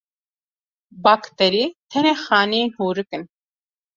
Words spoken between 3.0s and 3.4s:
in.